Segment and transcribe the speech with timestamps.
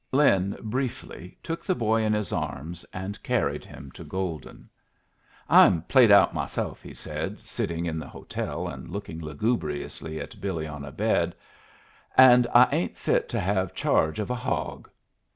[0.11, 4.67] Lin, briefly, took the boy in his arms and carried him to Golden.
[5.47, 10.65] "I'm played out myself," he said, sitting in the hotel and looking lugubriously at Billy
[10.65, 11.35] on a bed.
[12.17, 14.89] "And I ain't fit to have charge of a hog."